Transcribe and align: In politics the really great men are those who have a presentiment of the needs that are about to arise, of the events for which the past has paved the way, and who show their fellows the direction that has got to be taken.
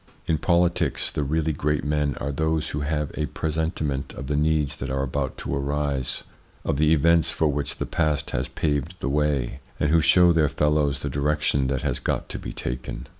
In 0.25 0.39
politics 0.39 1.11
the 1.11 1.21
really 1.23 1.53
great 1.53 1.83
men 1.83 2.15
are 2.19 2.31
those 2.31 2.69
who 2.69 2.79
have 2.79 3.11
a 3.13 3.27
presentiment 3.27 4.15
of 4.15 4.25
the 4.25 4.35
needs 4.35 4.77
that 4.77 4.89
are 4.89 5.03
about 5.03 5.37
to 5.37 5.55
arise, 5.55 6.23
of 6.65 6.77
the 6.77 6.91
events 6.91 7.29
for 7.29 7.47
which 7.49 7.75
the 7.77 7.85
past 7.85 8.31
has 8.31 8.47
paved 8.47 8.99
the 8.99 9.09
way, 9.09 9.59
and 9.79 9.91
who 9.91 10.01
show 10.01 10.31
their 10.33 10.49
fellows 10.49 11.01
the 11.01 11.09
direction 11.11 11.67
that 11.67 11.83
has 11.83 11.99
got 11.99 12.29
to 12.29 12.39
be 12.39 12.51
taken. 12.51 13.05